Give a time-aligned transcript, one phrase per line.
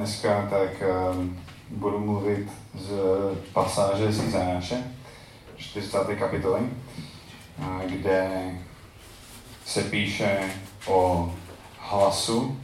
[0.00, 0.70] dneska tak
[1.12, 1.38] um,
[1.70, 2.90] budu mluvit z
[3.52, 4.84] pasáže z Izajáše,
[5.56, 5.98] 40.
[6.18, 6.60] kapitoly,
[7.86, 8.50] kde
[9.66, 10.40] se píše
[10.86, 11.32] o
[11.78, 12.60] hlasu,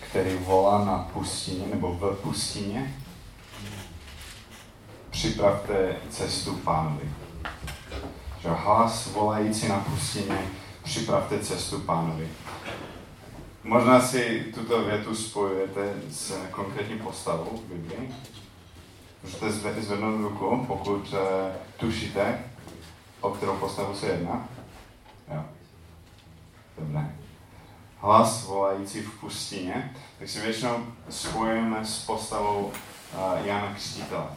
[0.00, 2.94] který volá na pustině nebo v pustině.
[5.10, 7.10] Připravte cestu pánovi.
[8.42, 10.38] Že hlas volající na pustině,
[10.82, 12.28] připravte cestu pánovi.
[13.66, 18.14] Možná si tuto větu spojujete s konkrétní postavou v Biblii.
[19.22, 21.18] Můžete zvednout ruku, pokud uh,
[21.76, 22.44] tušíte,
[23.20, 24.48] o kterou postavu se jedná.
[25.34, 25.44] Jo.
[26.78, 27.16] Dobré.
[27.98, 34.28] Hlas volající v pustině, tak si většinou spojujeme s postavou uh, Jana Křtitele.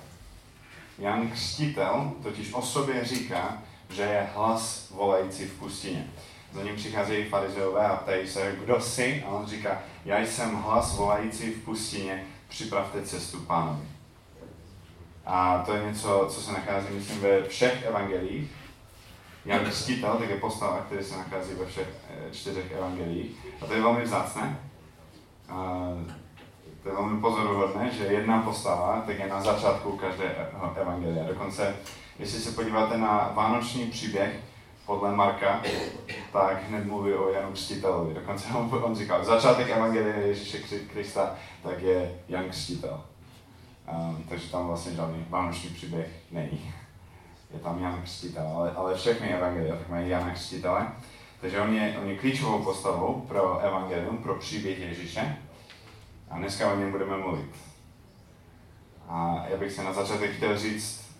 [0.98, 3.58] Jan Křtitel totiž o sobě říká,
[3.90, 6.08] že je hlas volající v pustině.
[6.54, 9.24] Za ním přicházejí farizeové a ptají se, kdo jsi?
[9.28, 13.86] A on říká, já jsem hlas volající v pustině, připravte cestu pánovi.
[15.26, 18.52] A to je něco, co se nachází, myslím, ve všech evangelích.
[19.46, 23.32] Jan Křtitel, tak je postava, který se nachází ve všech eh, čtyřech evangelích.
[23.62, 24.60] A to je velmi vzácné.
[25.50, 25.88] A
[26.84, 31.28] to je velmi pozoruhodné, že jedna postava tak je na začátku každého evangelia.
[31.28, 31.76] Dokonce,
[32.20, 34.40] jestli se podíváte na vánoční příběh,
[34.90, 35.62] podle Marka,
[36.34, 38.14] tak hned mluví o Janu Křtitelovi.
[38.14, 40.60] Dokonce on, on říkal, začátek Evangelie Ježíše
[40.94, 43.04] Krista, tak je Jan Křtitel.
[43.94, 46.74] Um, takže tam vlastně žádný vánoční příběh není.
[47.54, 50.88] Je tam Jan Křtitel, ale, ale všechny evangelia tak mají Jana Křtitele.
[51.42, 55.38] Takže on je, on je klíčovou postavou pro evangelium, pro příběh Ježíše.
[56.30, 57.56] A dneska o něm budeme mluvit.
[59.10, 61.16] A já bych se na začátek chtěl říct,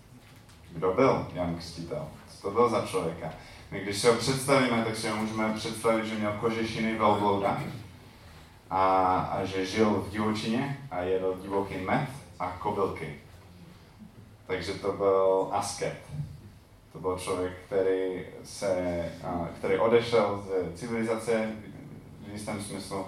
[0.72, 3.34] kdo byl Jan Křtitel, co to byl za člověka.
[3.72, 7.64] My když se ho představíme, tak si ho můžeme představit, že měl kožešiny velblouda
[8.70, 12.08] a, a že žil v divočině a jedl divoký med
[12.40, 13.20] a kobylky.
[14.48, 15.98] Takže to byl asket.
[16.94, 19.06] To byl člověk, který, se,
[19.58, 21.52] který odešel z civilizace
[22.28, 23.06] v jistém smyslu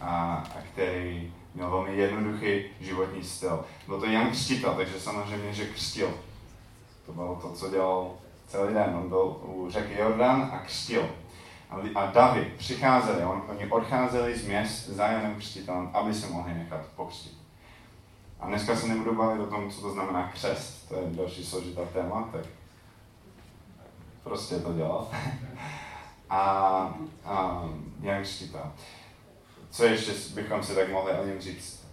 [0.00, 3.64] a, a který měl velmi jednoduchý životní styl.
[3.86, 6.10] Byl to Jan Křtitel, takže samozřejmě, že křtil.
[7.06, 8.10] To bylo to, co dělal
[8.48, 8.96] celý den.
[9.02, 11.08] On byl u řeky Jordan a křtil.
[11.94, 16.80] A David přicházeli, on, oni odcházeli z měst za Janem Křtitelem, aby se mohli nechat
[16.96, 17.38] pokřtit.
[18.40, 21.80] A dneska se nebudu bavit o tom, co to znamená křest, to je další složitá
[21.92, 22.44] téma, tak
[24.22, 25.08] prostě to dělal.
[26.30, 26.40] a,
[27.24, 27.64] a
[28.00, 28.72] Jan Křtitel.
[29.70, 31.88] Co ještě bychom si tak mohli o něm říct?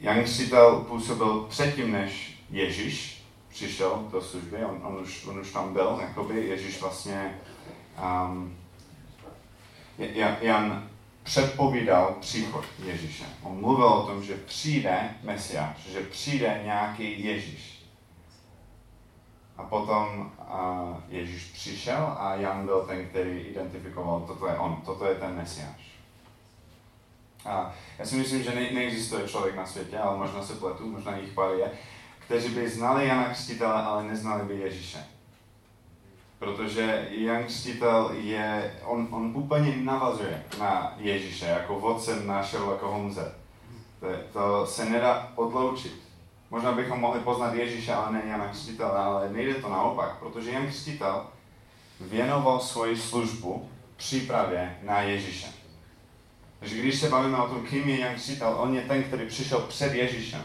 [0.00, 3.21] Jan Křtitel působil předtím, než Ježíš,
[3.52, 7.38] přišel do služby, on, on, už, on už tam byl, jakoby Ježíš vlastně,
[8.28, 8.56] um,
[10.40, 10.90] Jan
[11.22, 13.24] předpovídal příchod Ježíše.
[13.42, 17.84] On mluvil o tom, že přijde Mesiáš, že přijde nějaký Ježíš.
[19.56, 25.04] A potom uh, Ježíš přišel a Jan byl ten, který identifikoval, toto je on, toto
[25.04, 25.92] je ten Mesiáš.
[27.44, 31.16] A já si myslím, že ne, neexistuje člověk na světě, ale možná se pletu, možná
[31.16, 31.70] jich pár je,
[32.32, 34.98] kteří by znali Jana Křtitele, ale neznali by Ježíše.
[36.38, 43.34] Protože Jan Křtitel je, on, on úplně navazuje na Ježíše, jako vodcem na Sherlocka Holmese.
[44.00, 46.02] To, to se nedá odloučit.
[46.50, 50.66] Možná bychom mohli poznat Ježíše, ale ne Jana Křtitele, ale nejde to naopak, protože Jan
[50.66, 51.26] Křtitel
[52.00, 55.48] věnoval svoji službu přípravě na Ježíše.
[56.58, 59.60] Takže když se bavíme o tom, kým je Jan Křtitel, on je ten, který přišel
[59.60, 60.42] před Ježíšem.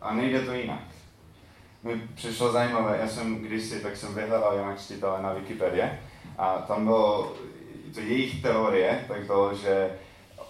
[0.00, 0.80] A nejde to jinak.
[1.82, 6.00] Mi přišlo zajímavé, já jsem kdysi, tak jsem vyhledal Jana Křtitele na Wikipedie
[6.38, 7.34] a tam bylo,
[7.94, 9.90] to jejich teorie, tak bylo, že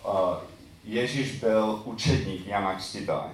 [0.05, 0.13] uh,
[0.85, 3.31] Ježíš byl učedník Jana Křtitele.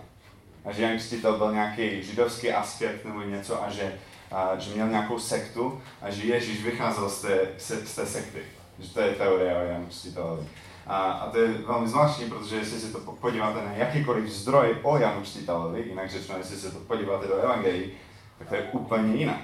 [0.64, 3.94] A že Jan Křtitel byl nějaký židovský aspekt nebo něco a že,
[4.30, 8.42] a, že měl nějakou sektu a že Ježíš vycházel z té, z té sekty.
[8.78, 10.48] Že to je teorie o Janu Křtitelovi.
[10.87, 14.98] A, a to je velmi zvláštní, protože jestli se to podíváte na jakýkoliv zdroj o
[14.98, 17.92] Janu Křtitelovi, jinak řečeno, jestli se to podíváte do Evangelií,
[18.39, 19.42] tak to je úplně jinak.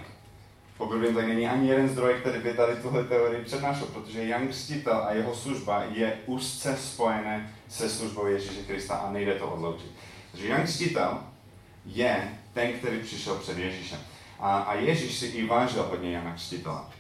[0.79, 4.49] Pokud vím, tak není ani jeden zdroj, který by tady tuhle teorii přednášel, protože Jan
[4.49, 9.91] Křtitel a jeho služba je úzce spojené se službou Ježíše Krista a nejde to odloučit.
[10.31, 11.19] Takže Jan Křtitel
[11.85, 13.99] je ten, který přišel před Ježíšem.
[14.39, 16.91] A, a Ježíš si i vážil hodně Jana Křtitela.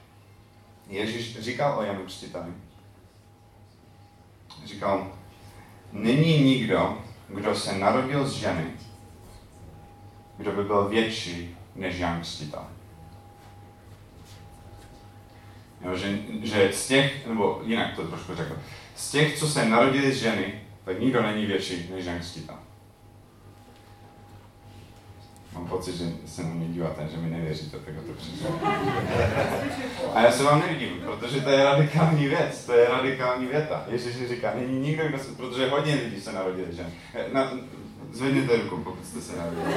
[0.89, 2.53] Ježíš říkal o Janu Křtiteli,
[4.65, 5.12] říkal,
[5.93, 6.99] není nikdo,
[7.29, 8.65] kdo se narodil z ženy,
[10.37, 12.62] kdo by byl větší než Jan Křtitel.
[15.85, 18.59] Jo, že, že z těch, nebo jinak to trošku řekl,
[18.97, 22.57] z těch, co se narodili z ženy, tak nikdo není větší než Jan Křtitel.
[25.55, 28.61] Mám pocit, že se na mě díváte, že mi nevěříte, tak to přišlo.
[30.14, 33.85] A já se vám nevidím, protože to je radikální věc, to je radikální věta.
[33.88, 36.87] Ježíš říká, není nikdo, kdo se, protože hodně lidí se narodili, že?
[37.32, 37.52] Na,
[38.12, 39.75] zvedněte ruku, pokud jste se narodili.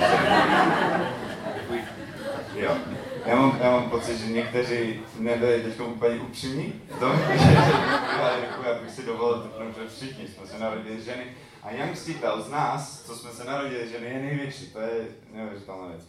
[2.56, 2.78] Jo.
[3.26, 8.68] Já mám, já mám pocit, že někteří nebyli teď úplně upřímní v tom, že, že
[8.68, 11.24] já bych si dovolil typnout, že všichni jsme se narodili ženy.
[11.64, 14.72] A Jan Křtitel z nás, co jsme se narodili ženy, je největší.
[14.72, 16.08] To je neuvěřitelná věc.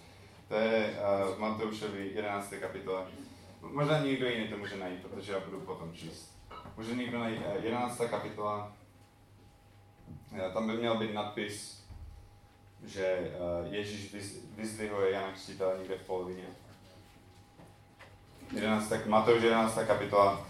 [0.48, 0.94] To je
[1.28, 2.54] uh, v Matoušovi 11.
[2.60, 3.06] kapitole.
[3.60, 6.38] Možná někdo jiný to může najít, protože já budu potom číst.
[6.76, 8.00] Může někdo najít uh, 11.
[8.10, 8.72] kapitola.
[10.32, 11.84] Uh, tam by měl být nadpis,
[12.84, 13.32] že
[13.64, 14.14] uh, Ježíš
[14.56, 16.44] vyzdvihuje Jana Křtitele někde v polovině.
[18.52, 19.78] 11, Matouš 11.
[19.86, 20.46] kapitola,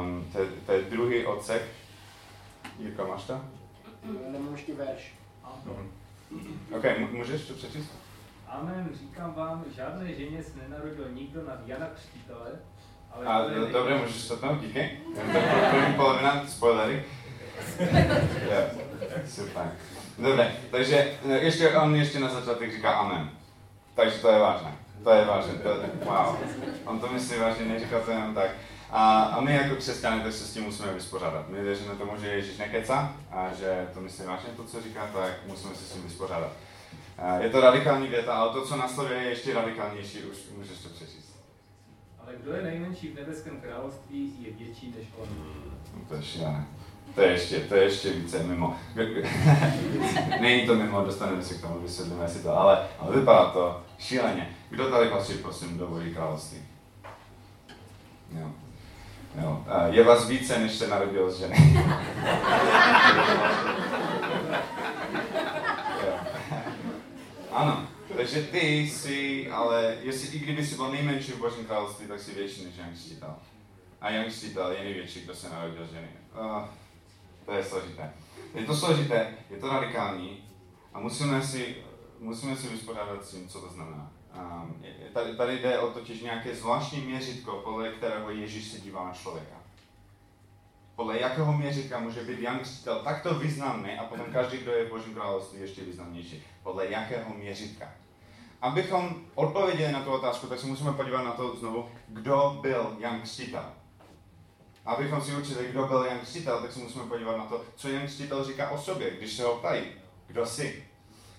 [0.00, 1.62] um, to, je, to je druhý odsek.
[2.78, 3.61] Jirka, máš to?
[4.04, 5.14] Nemám ještě verš.
[6.76, 7.92] OK, můžeš to přečíst?
[8.48, 12.50] Amen, říkám vám, žádné ženě se nenarodil nikdo nad Jana Křtitele,
[13.12, 13.26] ale...
[13.26, 14.90] A, do, dobře, můžeš to tam, díky.
[15.70, 17.04] První polovina, spoilery.
[18.48, 18.70] yeah,
[19.28, 19.72] super.
[20.18, 23.30] Dobře, takže ještě, on ještě na začátek říká amen.
[23.94, 24.74] Takže to je vážné.
[25.04, 26.36] To je vážné, to je, wow.
[26.84, 28.50] On to myslí vážně, neříká to jenom tak.
[28.92, 31.48] A, a my jako křesťané tak se s tím musíme vyspořádat.
[31.48, 35.32] My věříme tomu, že Ježíš nekeca a že to myslí vážně to, co říká, tak
[35.46, 36.52] musíme se s tím vyspořádat.
[37.18, 40.88] A je to radikální věta, ale to, co následuje, je ještě radikálnější, už můžeš to
[40.88, 41.36] přečíst.
[42.18, 45.28] Ale kdo je nejmenší v nebeském království, je větší než on.
[45.94, 46.66] No, to je šílené.
[47.14, 48.76] To je ještě, to je ještě více mimo.
[50.40, 54.56] Není to mimo, dostaneme se k tomu, vysvětlíme si to, ale, ale vypadá to šíleně.
[54.70, 56.58] Kdo tady patří, prosím, do Boží království?
[58.30, 58.50] Jo.
[59.40, 59.64] Jo.
[59.90, 61.56] Je vás více, než se narodil z ženy.
[67.52, 67.86] ano,
[68.16, 72.34] takže ty jsi, ale jestli, i kdyby jsi byl nejmenší v Božím království, tak jsi
[72.34, 73.34] větší než Jan Křtitel.
[74.00, 76.08] A Jan Křtitel je největší, kdo se narodil z ženy.
[76.40, 76.62] Uh,
[77.46, 78.12] to je složité.
[78.54, 80.44] Je to složité, je to radikální
[80.94, 81.76] a musíme si,
[82.18, 84.11] musíme si vyspořádat s tím, co to znamená.
[85.12, 89.54] Tady, tady jde o totiž nějaké zvláštní měřitko, podle kterého Ježíš se dívá na člověka.
[90.96, 94.90] Podle jakého měřitka může být Jan Křtitel takto významný a potom každý, kdo je v
[94.90, 96.44] Božím království, ještě významnější.
[96.62, 97.92] Podle jakého měřitka.
[98.60, 103.20] Abychom odpověděli na tu otázku, tak se musíme podívat na to znovu, kdo byl Jan
[103.20, 103.64] Křtitel.
[104.84, 108.06] Abychom si učili, kdo byl Jan Křtitel, tak se musíme podívat na to, co Jan
[108.06, 109.82] Křtitel říká o sobě, když se ho ptají.
[110.26, 110.84] Kdo jsi?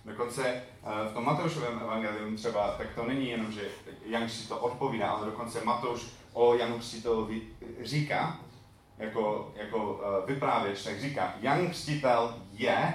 [0.05, 0.63] Dokonce eh,
[1.09, 3.61] v tom Matoušovém evangelium třeba, tak to není jenom, že
[4.05, 7.41] Jan Křtitel odpovídá, ale dokonce Matouš o Janu Křtitelovi
[7.81, 8.39] říká,
[8.97, 12.93] jako, jako uh, vyprávěč, tak říká, Jan Křtitel je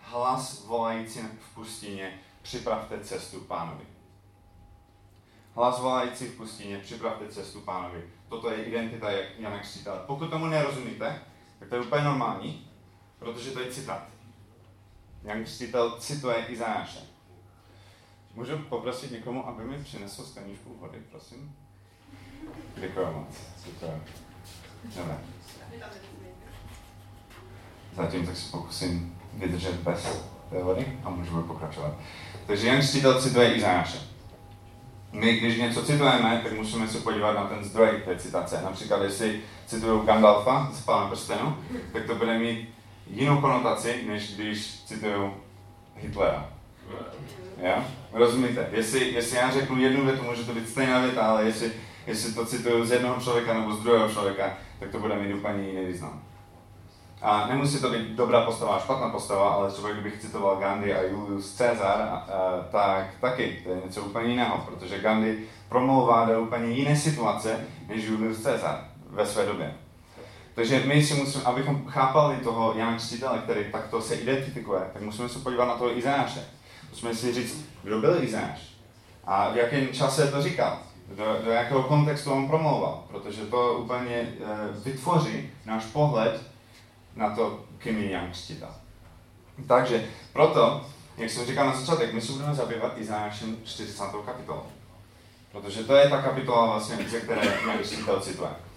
[0.00, 3.84] hlas volající v pustině, připravte cestu pánovi.
[5.54, 8.04] Hlas volající v pustině, připravte cestu pánovi.
[8.28, 10.00] Toto je identita Jana Křtitele.
[10.06, 11.22] Pokud tomu nerozumíte,
[11.58, 12.70] tak to je úplně normální,
[13.18, 14.02] protože to je citát.
[15.28, 16.98] Jan Křtitel cituje Izajáše.
[18.34, 21.56] Můžu poprosit někomu, aby mi přinesl skleničku vody, prosím?
[22.76, 23.36] Děkuji moc.
[23.64, 24.00] Super.
[24.84, 25.18] Dobře.
[27.96, 31.94] Zatím tak se pokusím vydržet bez té vody a můžeme pokračovat.
[32.46, 33.98] Takže Jan Křtitel cituje Izajáše.
[35.12, 38.62] My, když něco citujeme, tak musíme se podívat na ten zdroj té citace.
[38.62, 41.56] Například, jestli cituju Gandalfa z Pána prstenu,
[41.92, 42.77] tak to bude mít
[43.10, 45.34] jinou konotaci, než když cituju
[45.96, 46.48] Hitlera.
[47.62, 47.84] Ja?
[48.12, 48.68] Rozumíte?
[48.72, 51.72] Jestli, jestli já řeknu jednu větu, může to být stejná věta, ale jestli,
[52.06, 55.68] jestli to cituju z jednoho člověka nebo z druhého člověka, tak to bude mít úplně
[55.68, 56.22] jiný význam.
[57.22, 61.56] A nemusí to být dobrá postava špatná postava, ale třeba kdybych citoval Gandhi a Julius
[61.56, 62.22] Caesar,
[62.70, 65.38] tak taky to je něco úplně jiného, protože Gandhi
[65.68, 69.74] promlouvá do úplně jiné situace než Julius Caesar ve své době.
[70.58, 75.28] Takže my si musíme, abychom chápali toho Jana Křtitele, který takto se identifikuje, tak musíme
[75.28, 76.44] se podívat na toho Izáše.
[76.90, 78.60] Musíme si říct, kdo byl Izáš
[79.24, 80.78] a v jakém čase to říkal,
[81.16, 84.28] do, do jakého kontextu on promlouval, protože to úplně e,
[84.84, 86.42] vytvoří náš pohled
[87.16, 88.70] na to, kým je Jan Křtitel.
[89.66, 90.86] Takže proto,
[91.16, 94.02] jak jsem říkal na začátek, my se budeme zabývat Izášem 40.
[94.26, 94.66] kapitolou.
[95.52, 98.67] Protože to je ta kapitola vlastně, ze které Jan Křtitel cituje.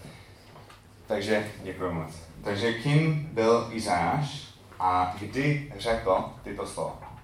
[1.11, 2.13] Takže děkuji moc.
[2.43, 4.47] Takže kým byl Izáš
[4.79, 7.17] a kdy řekl tyto slova?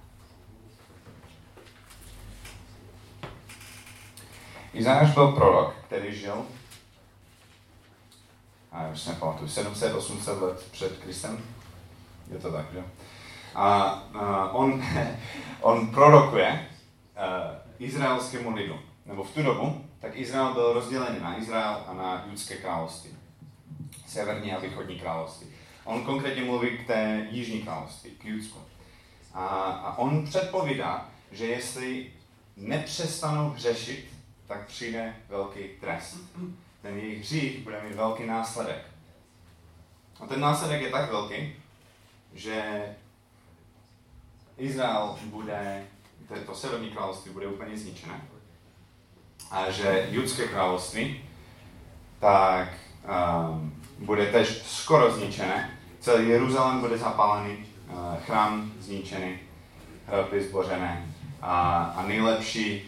[4.72, 6.46] Izáš byl prorok, který žil
[8.72, 11.38] a už se nepamatuju, 700-800 let před Kristem.
[12.30, 12.84] Je to tak, že?
[13.54, 13.80] A,
[14.14, 14.84] a on,
[15.60, 16.68] on prorokuje
[17.16, 18.78] uh, izraelskému lidu.
[19.06, 23.17] Nebo v tu dobu, tak Izrael byl rozdělený na Izrael a na judské království.
[24.08, 25.46] Severní a východní království.
[25.84, 28.58] On konkrétně mluví k té jižní království, k Judsku.
[29.34, 32.12] A, a on předpovídá, že jestli
[32.56, 34.08] nepřestanou hřešit,
[34.46, 36.16] tak přijde velký trest.
[36.82, 38.86] Ten jejich hřích bude mít velký následek.
[40.20, 41.52] A ten následek je tak velký,
[42.34, 42.82] že
[44.58, 45.86] Izrael bude,
[46.46, 48.20] to severní království bude úplně zničené.
[49.50, 51.24] A že judské království
[52.20, 52.68] tak
[53.04, 55.78] um, bude tež skoro zničené.
[56.00, 59.38] Celý Jeruzalém bude zapálený, uh, chrám zničený,
[60.06, 61.06] hroby zbořené
[61.42, 62.82] a, a nejlepší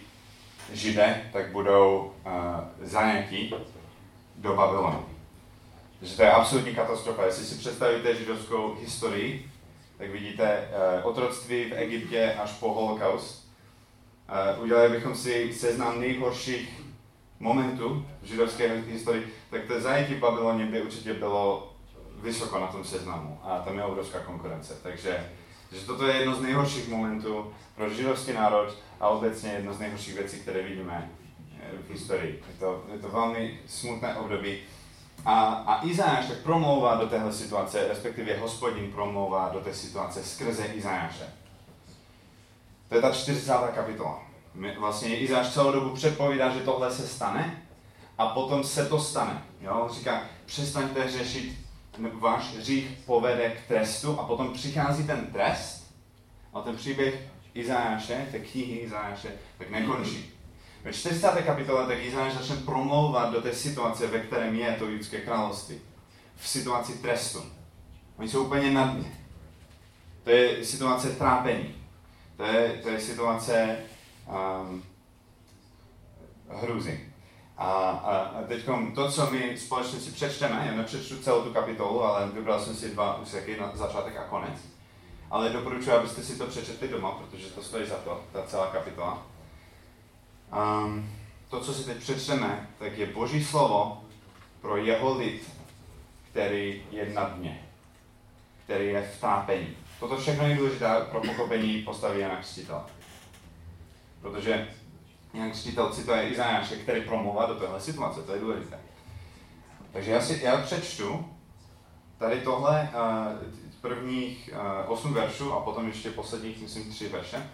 [0.73, 2.33] židé tak budou uh,
[2.83, 3.55] zajatí
[4.37, 5.05] do Babylonu.
[6.03, 7.25] Že to je absolutní katastrofa.
[7.25, 9.51] Jestli si představíte židovskou historii,
[9.99, 10.69] tak vidíte
[11.01, 13.51] uh, otroctví v Egyptě až po holokaust.
[14.57, 16.83] Uh, udělali bychom si seznam nejhorších
[17.41, 21.73] momentů v židovské historii, tak to zajetí v Babyloně by určitě bylo
[22.23, 24.79] vysoko na tom seznamu a tam je obrovská konkurence.
[24.83, 25.31] Takže
[25.73, 30.15] že toto je jedno z nejhorších momentů pro židovský národ a obecně jedno z nejhorších
[30.15, 31.11] věcí, které vidíme
[31.61, 32.43] eh, v historii.
[32.49, 34.59] Je to, je to velmi smutné období.
[35.25, 40.65] A, a Izajáš tak promlouvá do téhle situace, respektive hospodin promlouvá do té situace skrze
[40.65, 41.25] Izajáše.
[42.89, 43.53] To je ta 40.
[43.75, 44.23] kapitola.
[44.79, 47.63] Vlastně Izajáš celou dobu předpovídá, že tohle se stane
[48.21, 49.43] a potom se to stane.
[49.61, 49.75] Jo?
[49.75, 51.59] On říká, přestaňte řešit,
[52.13, 55.95] váš hřích povede k trestu a potom přichází ten trest
[56.53, 57.21] a ten příběh
[57.55, 60.35] Izajáše, té knihy Izajáše, tak nekončí.
[60.85, 61.43] Ve 40.
[61.43, 65.81] kapitole tak Izajáš začne promlouvat do té situace, ve kterém je to judské království.
[66.37, 67.43] V situaci trestu.
[68.17, 69.13] Oni jsou úplně na dně.
[70.25, 71.75] To je situace trápení.
[72.37, 73.77] To je, to je situace
[74.29, 74.83] um,
[76.49, 77.10] hrůzy.
[77.61, 78.65] A, a, teď
[78.95, 82.91] to, co my společně si přečteme, já nepřečtu celou tu kapitolu, ale vybral jsem si
[82.91, 84.61] dva úseky na začátek a konec.
[85.31, 89.23] Ale doporučuji, abyste si to přečetli doma, protože to stojí za to, ta celá kapitola.
[90.85, 91.11] Um,
[91.51, 94.05] to, co si teď přečteme, tak je Boží slovo
[94.61, 95.51] pro jeho lid,
[96.31, 97.69] který je na dně,
[98.65, 99.77] který je v trápení.
[100.01, 102.87] Toto všechno je důležité pro pochopení postavy Jana Křtitela.
[104.21, 104.69] Protože
[105.35, 108.79] Jan Křtitel cituje Izajáše, který promluvá do téhle situace, to je důležité.
[109.93, 111.25] Takže já, si, já přečtu
[112.19, 113.49] tady tohle uh,
[113.81, 117.51] prvních uh, osm veršů a potom ještě posledních, myslím, tři verše.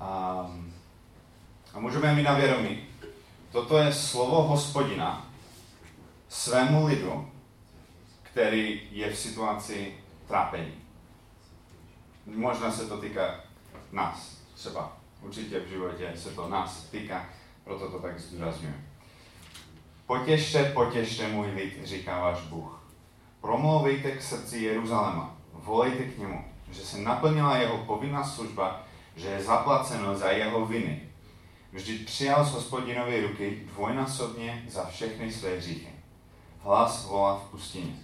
[0.00, 0.72] Um,
[1.74, 2.84] a můžeme mít na vědomí,
[3.52, 5.26] toto je slovo hospodina
[6.28, 7.30] svému lidu,
[8.22, 9.94] který je v situaci
[10.28, 10.74] trápení.
[12.26, 13.40] Možná se to týká
[13.92, 14.96] nás třeba.
[15.26, 17.26] Určitě v životě se to nás týká,
[17.64, 18.74] proto to tak zdůrazňuji.
[20.06, 22.82] Potěšte, potěšte můj lid, říká váš Bůh.
[23.40, 28.84] Promlouvejte k srdci Jeruzaléma, volejte k němu, že se naplnila jeho povinná služba,
[29.16, 31.00] že je zaplaceno za jeho viny.
[31.72, 35.92] Vždyť přijal z hospodinovy ruky dvojnásobně za všechny své hříchy.
[36.60, 37.96] Hlas volá v pustině.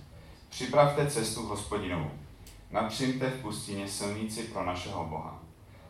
[0.48, 2.10] Připravte cestu hospodinovou.
[2.70, 5.41] Napřimte v pustině silnici pro našeho Boha.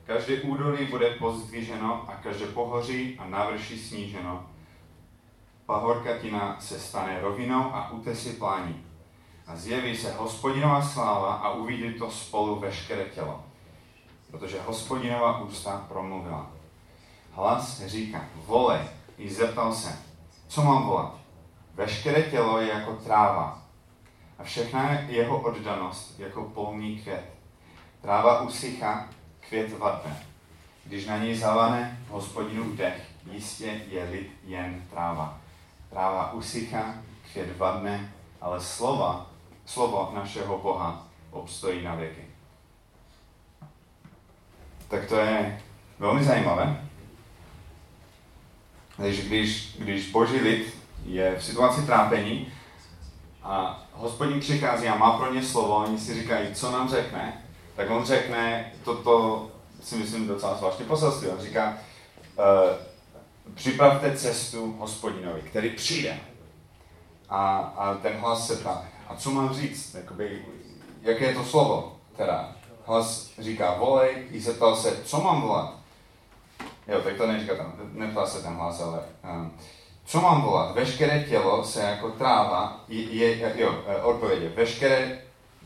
[0.06, 4.46] Každé údolí bude pozdviženo a každé pohoří a návrší sníženo.
[5.66, 8.86] Pahorkatina se stane rovinou a útesy plání.
[9.46, 13.44] A zjeví se hospodinová sláva a uvidí to spolu veškeré tělo.
[14.30, 16.50] Protože hospodinová ústa promluvila.
[17.32, 18.80] Hlas říká, volej,
[19.18, 19.98] i zeptal se,
[20.48, 21.14] co mám volat?
[21.74, 23.62] Veškeré tělo je jako tráva
[24.38, 27.24] a všechna jeho oddanost jako polní květ.
[28.00, 29.08] Tráva usychá,
[29.48, 30.26] květ vadne.
[30.84, 35.40] Když na něj zavane hospodinu dech, jistě je lid jen tráva.
[35.90, 36.94] Tráva usychá,
[37.32, 39.26] květ vadne, ale slova,
[39.66, 42.22] slovo našeho Boha obstojí na věky.
[44.88, 45.62] Tak to je
[45.98, 46.88] velmi zajímavé.
[48.96, 52.52] Takže když, když boží lid je v situaci trápení
[53.42, 57.41] a hospodin přichází a má pro ně slovo, oni si říkají, co nám řekne,
[57.76, 59.46] tak on řekne, toto
[59.82, 61.78] si myslím docela zvláštní poselství, on říká,
[62.38, 62.44] uh,
[63.54, 66.20] připravte cestu hospodinovi, který přijde.
[67.28, 70.44] A, a ten hlas se ptá, a co mám říct, Jakoby,
[71.02, 72.52] jaké je to slovo, teda.
[72.86, 75.74] Hlas říká, volej, i zeptal se, co mám volat.
[76.88, 79.46] Jo, tak to neříká tam, neptá se ten hlas, ale uh,
[80.04, 80.74] co mám volat?
[80.74, 85.18] Veškeré tělo se jako tráva, je, je jo, odpověď je, veškeré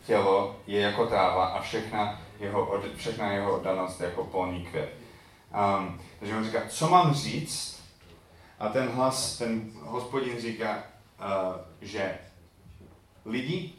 [0.06, 4.94] tělo je jako tráva a všechna jeho, všechna jeho oddanost jako polní květ.
[5.78, 7.82] Um, takže on říká, co mám říct?
[8.58, 10.78] A ten hlas, ten hospodin říká,
[11.18, 12.18] uh, že
[13.24, 13.72] lidi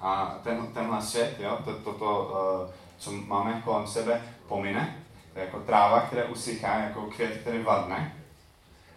[0.00, 2.24] a ten, tenhle svět, jo, to, to, to
[2.64, 5.02] uh, co máme kolem sebe, pomine.
[5.32, 8.16] To je jako tráva, která usychá, jako květ, který vadne.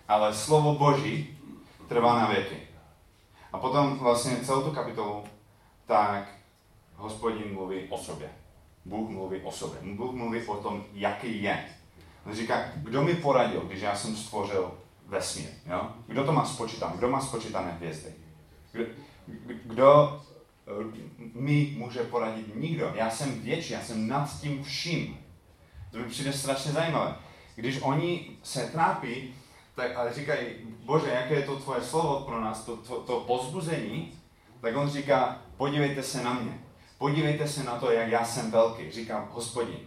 [0.08, 1.38] Ale slovo Boží
[1.88, 2.58] trvá na věky.
[3.54, 5.24] A potom vlastně celou tu kapitolu,
[5.86, 6.41] tak
[7.02, 8.30] hospodin mluví o sobě.
[8.86, 9.80] Bůh mluví o sobě.
[9.94, 11.66] Bůh mluví o tom, jaký je.
[12.26, 14.72] On říká, kdo mi poradil, když já jsem stvořil
[15.08, 15.50] vesmír.
[15.66, 15.92] Jo?
[16.08, 16.98] Kdo to má spočítané?
[16.98, 18.14] Kdo má spočítané hvězdy?
[18.72, 18.86] Kdo,
[19.66, 20.22] kdo
[21.34, 22.56] mi může poradit?
[22.56, 22.92] Nikdo.
[22.96, 25.18] Já jsem větší, já jsem nad tím vším.
[25.92, 27.16] To mi přijde strašně zajímavé.
[27.56, 29.36] Když oni se trápí,
[29.76, 30.48] tak ale říkají,
[30.86, 34.12] Bože, jaké je to tvoje slovo pro nás, to, to, to pozbuzení,
[34.62, 36.60] tak on říká, podívejte se na mě.
[37.02, 39.80] Podívejte se na to, jak já jsem velký, říká hospodin.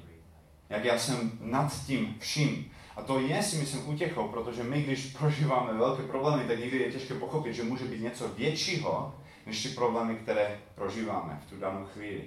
[0.71, 2.71] Jak já jsem nad tím vším.
[2.97, 6.93] A to je si myslím útěchou, protože my, když prožíváme velké problémy, tak někdy je
[6.93, 9.15] těžké pochopit, že může být něco většího,
[9.47, 12.25] než ty problémy, které prožíváme v tu danou chvíli.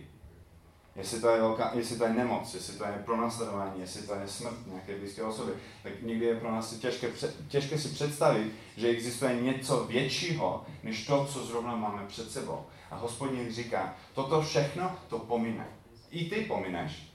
[0.95, 4.27] Jestli to je, velká, jestli to je nemoc, jestli to je pronásledování, jestli to je
[4.27, 5.51] smrt nějaké blízké osoby,
[5.83, 7.07] tak někdy je pro nás těžké,
[7.47, 12.65] těžké si představit, že existuje něco většího, než to, co zrovna máme před sebou.
[12.91, 15.67] A hospodin říká, toto všechno to pomine.
[16.11, 17.13] I ty pomineš,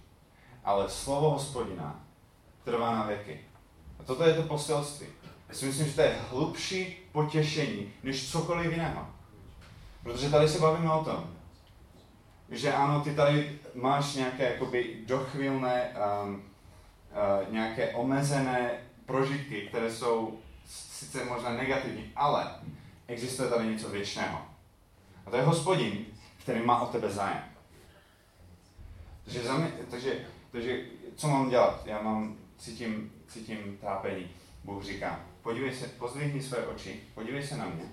[0.64, 2.00] ale slovo hospodina
[2.64, 3.40] trvá na věky.
[4.00, 5.06] A toto je to poselství.
[5.48, 9.06] Já si myslím, že to je hlubší potěšení, než cokoliv jiného.
[10.02, 11.30] Protože tady se bavíme o tom,
[12.50, 18.70] že ano, ty tady máš nějaké jakoby dochvilné, um, uh, nějaké omezené
[19.06, 22.54] prožitky, které jsou sice možná negativní, ale
[23.06, 24.51] existuje tady něco věčného.
[25.26, 26.06] A to je hospodin,
[26.42, 27.44] který má o tebe zájem.
[29.24, 30.84] Takže, mě, takže, takže
[31.16, 31.82] co mám dělat?
[31.86, 34.30] Já mám, cítím, cítím trápení.
[34.64, 37.84] Bůh říká, podívej se, pozdvihni své oči, podívej se na mě.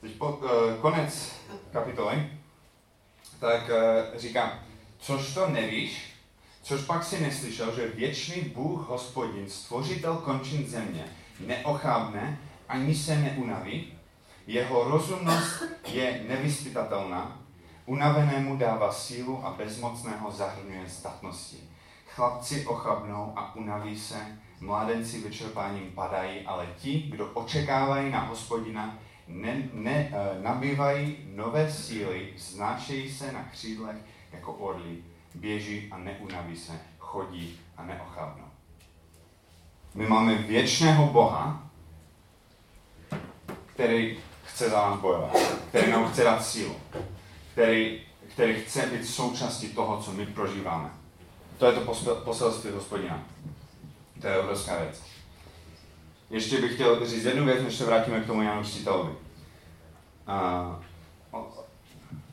[0.00, 1.32] Teď po, uh, konec
[1.72, 2.30] kapitoly,
[3.40, 4.58] tak uh, říká,
[4.98, 6.14] což to nevíš,
[6.62, 11.04] což pak si neslyšel, že věčný Bůh hospodin, stvořitel končin země,
[11.40, 13.93] neochábne ani se neunaví,
[14.46, 17.40] jeho rozumnost je nevyspytatelná,
[17.86, 21.56] unavenému dává sílu a bezmocného zahrnuje zdatnosti.
[22.06, 24.16] Chlapci ochabnou a unaví se,
[24.60, 32.32] mládenci vyčerpáním padají, ale ti, kdo očekávají na hospodina, ne, ne, uh, nabývají nové síly,
[32.38, 33.96] znášejí se na křídlech
[34.32, 34.96] jako orly,
[35.34, 38.44] běží a neunaví se, chodí a neochabnou.
[39.94, 41.70] My máme věčného Boha,
[43.66, 45.36] který chce za nás bojovat,
[45.68, 46.76] který nám chce dát sílu,
[47.52, 50.90] který, který chce být součástí toho, co my prožíváme.
[51.58, 53.22] To je to poselství hospodina.
[54.20, 55.02] To je obrovská věc.
[56.30, 59.12] Ještě bych chtěl říct jednu věc, než se vrátíme k tomu Janu Křtitelovi.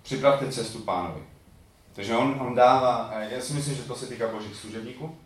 [0.02, 1.22] připravte cestu pánovi.
[1.94, 5.18] Takže on, on dává, já si myslím, že to se týká božích služebníků,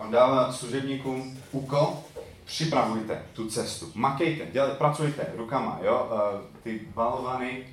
[0.00, 2.02] on dává služebníkům úkol,
[2.44, 6.08] připravujte tu cestu, makejte, dělejte, pracujte rukama, jo,
[6.62, 7.66] ty balovany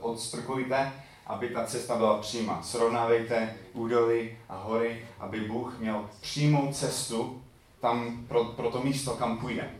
[0.00, 0.92] odstrkujte,
[1.26, 2.62] aby ta cesta byla přímá.
[2.62, 7.42] Srovnávejte údoly a hory, aby Bůh měl přímou cestu
[7.80, 9.70] tam pro, pro to místo, kam půjde.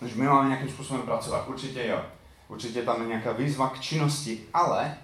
[0.00, 1.48] Takže my máme nějakým způsobem pracovat.
[1.48, 2.00] Určitě jo.
[2.48, 4.96] Určitě tam je nějaká výzva k činnosti, ale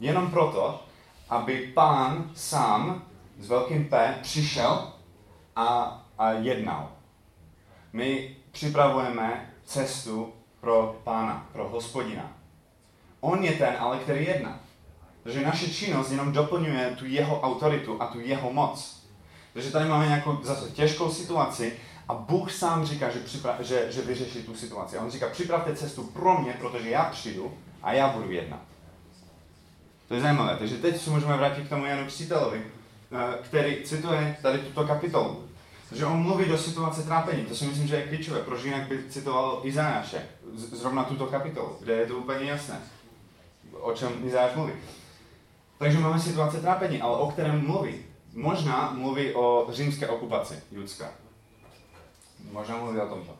[0.00, 0.84] jenom proto,
[1.28, 3.04] aby pán sám
[3.38, 4.92] s velkým P přišel
[5.56, 6.92] a, a jednal.
[7.92, 12.32] My připravujeme cestu pro pána, pro hospodina.
[13.20, 14.60] On je ten, ale který jedná.
[15.22, 19.00] Takže naše činnost jenom doplňuje tu jeho autoritu a tu jeho moc.
[19.52, 24.02] Takže tady máme nějakou zase těžkou situaci a Bůh sám říká, že, připra- že, že
[24.02, 24.98] vyřeší tu situaci.
[24.98, 28.60] A on říká, připravte cestu pro mě, protože já přijdu a já budu jednat.
[30.08, 30.56] To je zajímavé.
[30.56, 32.62] Takže teď se můžeme vrátit k tomu Janu Křtitelovi,
[33.12, 35.49] eh, který cituje tady tuto kapitolu.
[35.90, 37.44] Takže on mluví do situace trápení.
[37.44, 38.40] To si myslím, že je klíčové.
[38.40, 40.22] Proč jinak by citoval Izáše,
[40.54, 42.80] zrovna tuto kapitolu, kde je to úplně jasné,
[43.72, 44.72] o čem Izáš mluví.
[45.78, 47.94] Takže máme situace trápení, ale o kterém mluví?
[48.34, 51.10] Možná mluví o římské okupaci Judska.
[52.52, 53.34] Možná mluví o tomto.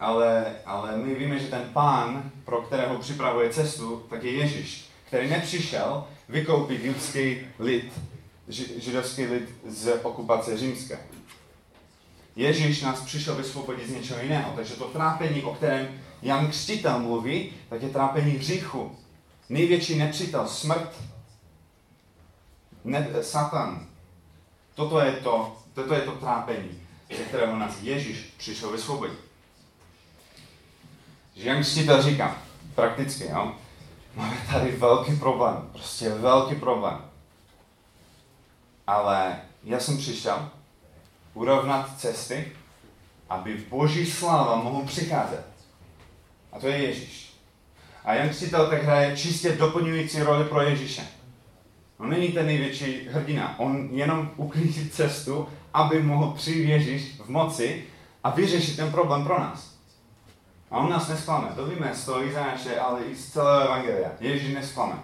[0.00, 5.30] Ale, ale my víme, že ten pán, pro kterého připravuje cestu, tak je Ježíš, který
[5.30, 7.92] nepřišel vykoupit judský lid,
[8.78, 10.98] židovský lid z okupace římské.
[12.36, 14.52] Ježíš nás přišel vysvobodit z něčeho jiného.
[14.56, 18.96] Takže to trápení, o kterém Jan Křtitel mluví, tak je trápení hříchu.
[19.48, 20.94] největší nepřítel, smrt,
[22.84, 23.86] ne, Satan.
[24.74, 26.82] Toto je to, toto je to trápení,
[27.16, 29.18] ze kterého nás Ježíš přišel vysvobodit.
[31.36, 32.36] Že Jan Křtitel říká,
[32.74, 33.54] prakticky, jo,
[34.14, 37.04] máme tady velký problém, prostě velký problém.
[38.86, 40.50] Ale já jsem přišel
[41.34, 42.52] urovnat cesty,
[43.28, 45.44] aby Boží sláva mohla přicházet.
[46.52, 47.34] A to je Ježíš.
[48.04, 51.02] A Jan Křtitel tak hraje čistě doplňující roli pro Ježíše.
[51.98, 53.58] On není ten největší hrdina.
[53.58, 57.84] On jenom uklízí cestu, aby mohl přijít Ježíš v moci
[58.24, 59.74] a vyřešit ten problém pro nás.
[60.70, 61.48] A on nás nesklame.
[61.56, 64.10] To víme z toho Izáše, ale i z celého Evangelia.
[64.20, 64.94] Ježíš nesklame.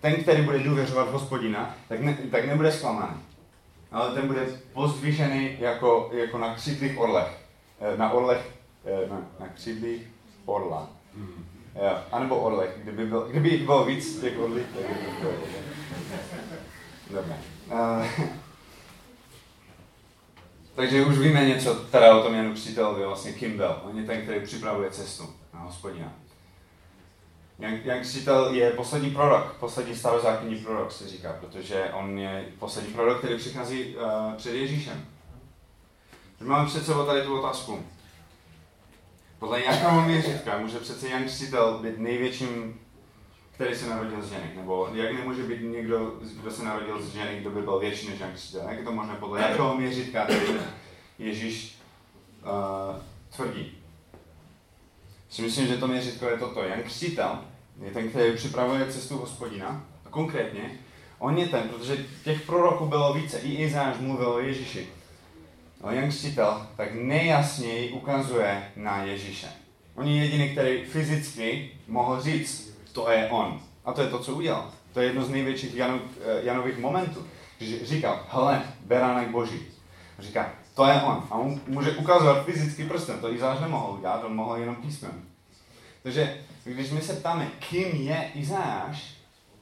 [0.00, 3.14] Ten, který bude důvěřovat hospodina, tak, ne, tak nebude zklamaný.
[3.92, 7.38] Ale ten bude pozdvižený jako, jako na křídlých orlech.
[7.80, 8.50] Eh, na orlech,
[8.84, 10.02] eh, na, na křídlích
[10.44, 10.90] orla.
[11.74, 12.70] Jo, anebo orlech.
[12.82, 15.32] Kdyby, byl, kdyby jich bylo víc těch orlích, tak by to bylo.
[17.10, 17.36] Dobře.
[17.72, 18.06] Uh,
[20.74, 23.76] takže už víme něco teda o tom Janu Křtitelovi, vlastně kým byl.
[23.84, 26.12] On je ten, který připravuje cestu na hospodina.
[27.58, 32.92] Jan, Jan Křtitel je poslední prorok, poslední starozákonní prorok se říká, protože on je poslední
[32.92, 35.04] prorok, který přichází uh, před Ježíšem.
[36.40, 37.86] Máme před sebou tady tu otázku.
[39.38, 42.80] Podle jakého měřítka může přece Jan Křtitel být největším
[43.62, 47.40] který se narodil z ženy, nebo jak nemůže být někdo, kdo se narodil z ženy,
[47.40, 48.68] kdo by byl větší než Jan Křtitel.
[48.68, 50.40] Jak je to možné podle jakého měřítka tady
[51.18, 51.78] Ježíš
[52.42, 52.96] uh,
[53.36, 53.81] tvrdí.
[55.32, 56.62] Si myslím, že to měřítko je toto.
[56.62, 57.38] Jan Křtitel
[57.84, 59.84] je ten, který připravuje cestu hospodina.
[60.06, 60.70] A konkrétně,
[61.18, 63.38] on je ten, protože těch proroků bylo více.
[63.38, 64.88] I Izáš mluvil o Ježíši.
[65.82, 69.48] Ale Jan Křtitel tak nejjasněji ukazuje na Ježíše.
[69.94, 73.60] On je jediný, který fyzicky mohl říct, to je on.
[73.84, 74.70] A to je to, co udělal.
[74.92, 77.26] To je jedno z největších Janov, eh, Janových momentů.
[77.82, 79.60] Říkal, hele, beránek boží.
[80.18, 81.26] Říká, to je on.
[81.30, 83.20] A on může ukazovat fyzicky prstem.
[83.20, 85.24] To Izáš nemohl udělat, on mohl jenom písmem.
[86.02, 89.14] Takže když my se ptáme, kým je Izáš,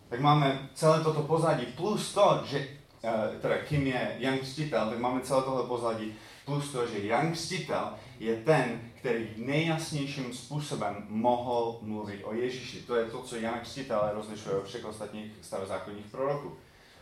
[0.09, 2.67] tak máme celé toto pozadí, plus to, že
[3.05, 7.33] eh, teda kým je Jan Křtitel, tak máme celé tohle pozadí, plus to, že Jan
[7.33, 12.81] Křtitel je ten, který nejjasnějším způsobem mohl mluvit o Ježíši.
[12.81, 16.57] To je to, co Jan Křtitel rozlišuje od všech ostatních starozákonních proroků.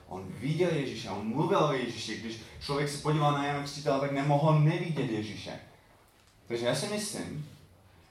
[0.09, 2.17] On viděl Ježíše, on mluvil o Ježíši.
[2.17, 5.61] Když člověk se podíval na Jana Křtitele, tak nemohl nevidět Ježíše.
[6.47, 7.49] Takže já si myslím,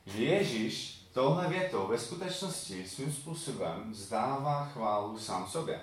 [0.06, 5.80] že Ježíš touhle větou ve skutečnosti svým způsobem zdává chválu sám sobě.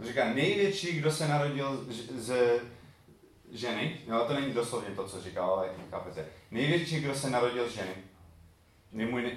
[0.00, 2.60] Říká, největší, kdo se narodil z
[3.52, 6.26] ženy, jo, to není doslovně to, co říkal, ale chápete.
[6.50, 7.94] Největší, kdo se narodil z ženy,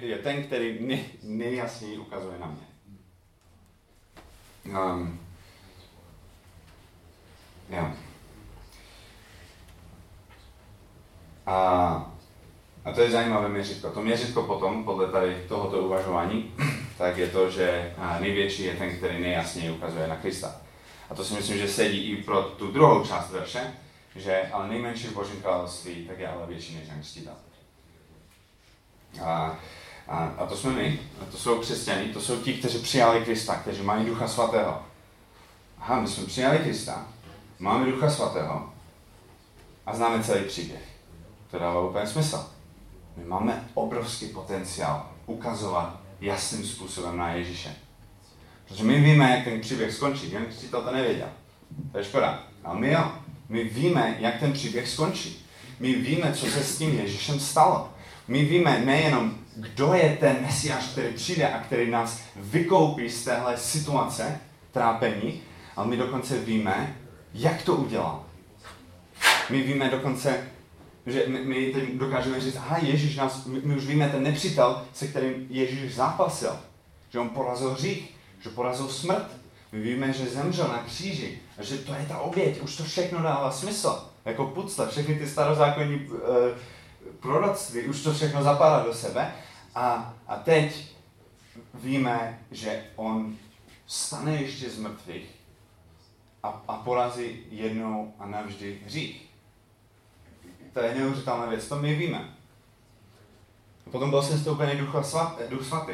[0.00, 2.66] je ten, který nej, nejjasněji ukazuje na mě.
[4.78, 5.23] Um,
[7.70, 7.90] jo.
[11.46, 11.56] A,
[12.84, 13.90] a to je zajímavé měřitko.
[13.90, 16.54] To měřitko potom, podle tady tohoto uvažování,
[16.98, 20.56] tak je to, že největší je ten, který nejjasněji ukazuje na Krista.
[21.10, 23.74] A to si myslím, že sedí i pro tu druhou část verše,
[24.16, 27.34] že ale nejmenší v Božím království, tak je ale větší než Jan
[29.22, 29.58] A,
[30.08, 33.56] a, a to jsme my, a to jsou křesťané, to jsou ti, kteří přijali Krista,
[33.56, 34.82] kteří mají Ducha Svatého.
[35.78, 37.06] Aha, my jsme přijali Krista,
[37.64, 38.70] máme Ducha Svatého
[39.86, 40.82] a známe celý příběh.
[41.50, 42.46] To dává úplně smysl.
[43.16, 47.74] My máme obrovský potenciál ukazovat jasným způsobem na Ježíše.
[48.68, 50.32] Protože my víme, jak ten příběh skončí.
[50.32, 51.28] Jen si to nevěděl.
[51.92, 52.42] To je škoda.
[52.64, 53.12] Ale my jo.
[53.48, 55.46] My víme, jak ten příběh skončí.
[55.80, 57.88] My víme, co se s tím Ježíšem stalo.
[58.28, 63.58] My víme nejenom, kdo je ten Mesiáš, který přijde a který nás vykoupí z téhle
[63.58, 64.40] situace
[64.72, 65.40] trápení,
[65.76, 66.96] ale my dokonce víme,
[67.34, 68.24] jak to udělal.
[69.50, 70.44] My víme dokonce,
[71.06, 74.82] že my, my teď dokážeme říct, aha, Ježíš nás, my, my už víme ten nepřítel,
[74.92, 76.56] se kterým Ježíš zápasil.
[77.10, 79.26] Že on porazil hřích, že porazil smrt.
[79.72, 82.62] My víme, že zemřel na kříži a že to je ta oběť.
[82.62, 84.10] Už to všechno dává smysl.
[84.24, 86.18] Jako pucle, všechny ty starozákonní uh,
[87.20, 89.34] proroctví, už to všechno zapadá do sebe.
[89.74, 90.94] A, a teď
[91.74, 93.36] víme, že on
[93.86, 95.33] stane ještě z mrtvých
[96.44, 99.28] a, a porazí jednou a navždy hřích.
[100.72, 102.34] To je neuvěřitelná věc, to my víme.
[103.90, 105.92] Potom byl jsem stoupený duch, svat, duch svatý,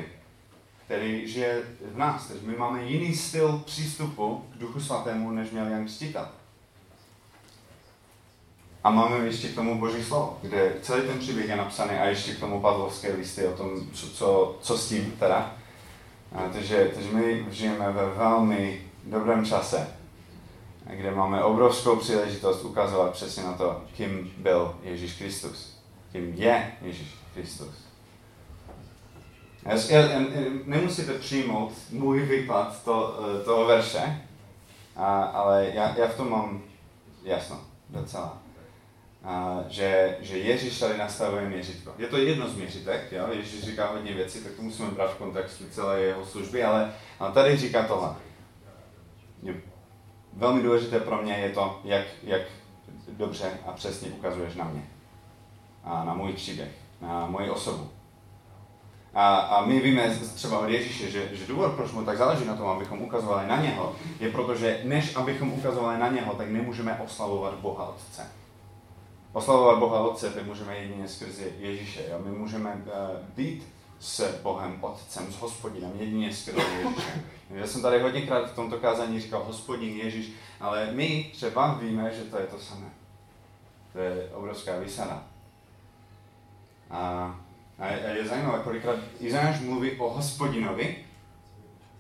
[0.85, 2.27] který žije v nás.
[2.27, 6.29] Takže my máme jiný styl přístupu k duchu svatému, než měl Jan Křtitel.
[8.85, 12.35] A máme ještě k tomu Boží slovo, kde celý ten příběh je napsaný a ještě
[12.35, 15.55] k tomu Pavlovské listy o tom, co, co, co s tím teda.
[16.35, 20.00] A, takže, takže my žijeme ve velmi dobrém čase,
[20.95, 25.77] kde máme obrovskou příležitost ukazovat přesně na to, kým byl Ježíš Kristus.
[26.13, 27.75] Kým je Ježíš Kristus.
[30.65, 34.23] Nemusíte přijmout můj výklad to, eh, toho verše,
[34.97, 36.63] a, ale já, já v tom mám
[37.23, 38.39] jasno docela.
[39.25, 41.95] A, že, že Ježíš tady nastavuje měřitko.
[41.99, 43.27] Je to jedno z měřitek, jo?
[43.33, 47.33] Ježíš říká hodně věcí, tak to musíme brát v kontextu celé jeho služby, ale, ale
[47.33, 48.15] tady říká tohle.
[50.33, 52.43] Velmi důležité pro mě je to, jak, jak
[53.09, 54.83] dobře a přesně ukazuješ na mě.
[55.85, 57.89] A na můj příběh, na moji osobu.
[59.15, 62.57] A, a my víme třeba od Ježíše, že, že důvod, proč mu tak záleží na
[62.57, 67.01] tom, abychom ukazovali na něho, je proto, že než abychom ukazovali na něho, tak nemůžeme
[67.05, 68.27] oslavovat Boha Otce.
[69.33, 72.05] Oslavovat Boha Otce, tak můžeme jedině skrze Ježíše.
[72.11, 72.19] Jo?
[72.25, 72.83] My můžeme uh,
[73.37, 73.69] být
[74.01, 77.25] s Bohem Otcem, s Hospodinem, jedině skrze Ježíše.
[77.51, 82.23] Já jsem tady hodněkrát v tomto kázání říkal Hospodin Ježíš, ale my třeba víme, že
[82.23, 82.91] to je to samé.
[83.93, 85.25] To je obrovská výsada.
[86.91, 87.35] A
[87.81, 90.97] a je zajímavé, kolikrát Izáš mluví o hospodinovi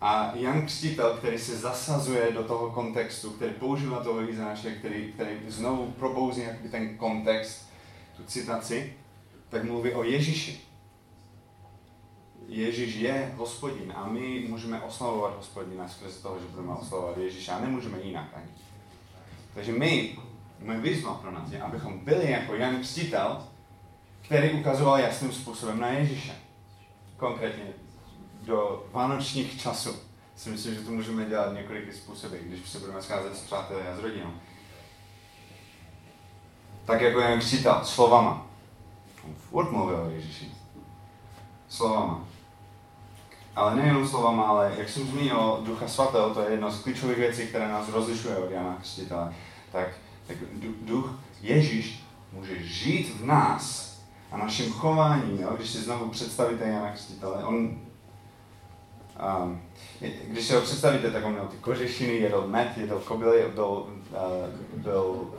[0.00, 5.30] a Jan Křtitel, který se zasazuje do toho kontextu, který používá toho Izáše, který, který
[5.48, 7.70] znovu probouzí ten kontext,
[8.16, 8.94] tu citaci,
[9.48, 10.60] tak mluví o Ježíši.
[12.50, 17.60] Ježíš je hospodin a my můžeme oslavovat hospodina skrze toho, že budeme oslavovat Ježíše a
[17.60, 18.50] nemůžeme jinak ani.
[19.54, 20.18] Takže my,
[20.58, 23.46] moje výzva pro nás je, abychom byli jako Jan Křtitel,
[24.22, 26.32] který ukazoval jasným způsobem na Ježíše.
[27.16, 27.64] Konkrétně
[28.42, 29.96] do vánočních časů.
[30.36, 33.96] Si myslím, že to můžeme dělat několik způsoby, když se budeme scházet s přáteli a
[33.96, 34.30] s rodinou.
[36.84, 38.46] Tak jako jen křital, slovama.
[39.24, 40.52] On furt mluvil o Ježíši.
[41.68, 42.29] Slovama.
[43.56, 47.46] Ale nejenom slovama, ale jak jsem zmínil, Ducha Svatého, to je jedna z klíčových věcí,
[47.46, 49.34] které nás rozlišuje od Jana Křtitele.
[49.72, 49.88] Tak,
[50.26, 50.36] tak
[50.82, 53.96] duch Ježíš může žít v nás
[54.32, 57.78] a naším chováním, jo, když si znovu představíte Jana Křtitele, on,
[59.44, 59.62] um,
[60.26, 64.48] když si ho představíte, tak on měl ty kožešiny, jedl med, jedl kobily, byl, uh,
[64.74, 65.30] byl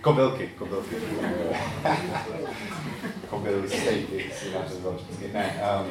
[0.00, 0.96] kobylky, kobylky.
[3.80, 5.90] Stejky, si ne, um,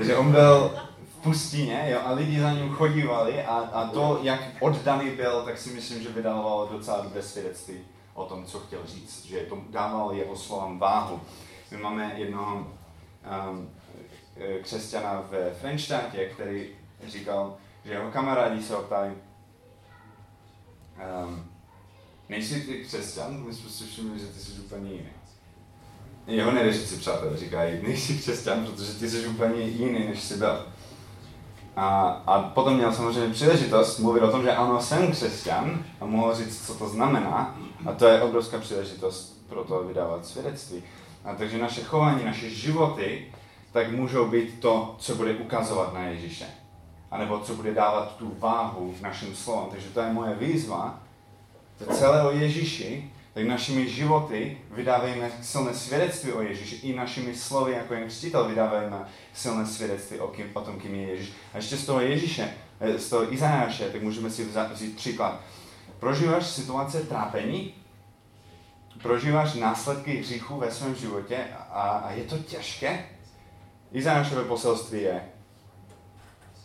[0.00, 4.40] takže on byl v pustině jo, a lidi za ním chodívali a, a to, jak
[4.60, 7.78] oddaný byl, tak si myslím, že vydával docela dobré svědectví
[8.14, 11.20] o tom, co chtěl říct, že to dával jeho slovám váhu.
[11.70, 12.56] My máme jednoho
[13.50, 13.70] um,
[14.62, 16.68] křesťana v Frenštátě, který
[17.06, 19.12] říkal, že jeho kamarádi se ho ptali,
[21.24, 21.44] um,
[22.28, 23.44] nejsi ty křesťan?
[23.46, 25.19] My jsme si všimli, že ty jsi úplně jiný.
[26.30, 30.66] Jeho nevěřící přátelé říkají, nejsi křesťan, protože ty jsi úplně jiný, než jsi byl.
[31.76, 36.34] A, a potom měl samozřejmě příležitost mluvit o tom, že ano, jsem křesťan a mohl
[36.34, 37.58] říct, co to znamená.
[37.86, 40.82] A to je obrovská příležitost pro to vydávat svědectví.
[41.24, 43.26] A takže naše chování, naše životy,
[43.72, 46.46] tak můžou být to, co bude ukazovat na Ježíše.
[47.10, 49.68] A nebo co bude dávat tu váhu našim slovům.
[49.70, 51.00] Takže to je moje výzva.
[51.78, 56.76] To celé o Ježíši, tak našimi životy vydávejme silné svědectví o Ježíši.
[56.76, 58.98] I našimi slovy, jako jen křtitel, vydávejme
[59.34, 61.32] silné svědectví o, kým, o tom, kým je Ježíš.
[61.54, 65.40] A ještě z toho Ježíše, eh, z toho Izajáše, tak můžeme si vzít, příklad.
[66.00, 67.74] Prožíváš situace trápení,
[69.02, 73.06] prožíváš následky hříchu ve svém životě a, a je to těžké,
[73.92, 75.22] Izajášové poselství je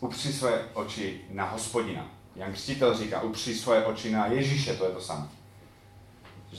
[0.00, 2.10] upři své oči na hospodina.
[2.36, 5.28] Jan Křtitel říká, upři své oči na Ježíše, to je to samé.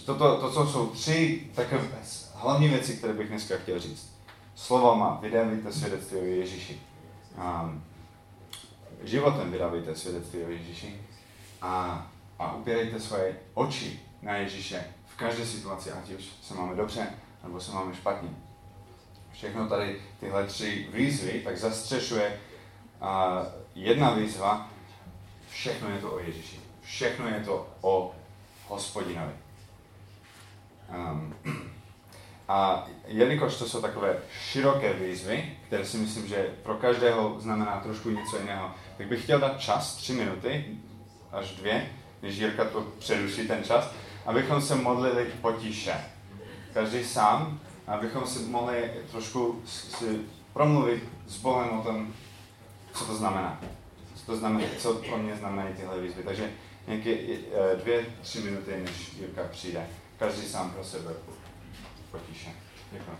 [0.06, 1.88] Toto, to, to jsou tři takové
[2.34, 4.18] hlavní věci, které bych dneska chtěl říct.
[4.56, 6.82] Slovama vydávejte svědectví o Ježíši.
[7.38, 7.84] Um,
[9.04, 11.02] životem vydávejte svědectví o Ježíši.
[11.62, 12.08] A,
[12.40, 14.86] a upírejte svoje oči na Ježíše
[15.18, 17.08] každé situaci, ať už se máme dobře,
[17.44, 18.30] nebo se máme špatně.
[19.32, 22.40] Všechno tady tyhle tři výzvy tak zastřešuje
[23.02, 23.42] a
[23.76, 24.70] jedna výzva,
[25.50, 26.60] všechno je to o Ježíši.
[26.82, 28.16] Všechno je to o
[28.68, 29.34] hospodinovi.
[30.96, 31.36] Um,
[32.48, 38.10] a jelikož to jsou takové široké výzvy, které si myslím, že pro každého znamená trošku
[38.10, 40.66] něco jiného, tak bych chtěl dát čas, tři minuty,
[41.32, 43.92] až dvě, když Jirka to přeruší ten čas,
[44.26, 45.96] abychom se modlili potiše.
[46.74, 50.20] Každý sám, abychom si mohli trošku si
[50.54, 52.14] promluvit s Bohem o tom,
[52.94, 53.62] co to znamená.
[54.16, 56.24] Co to znamená, co pro mě znamenají tyhle výzvy.
[56.24, 56.52] Takže
[56.88, 59.88] nějaké eh, dvě, tři minuty, než Jirka přijde.
[60.18, 61.14] Každý sám pro sebe
[62.12, 62.50] potiše.
[62.92, 63.18] Děkuji.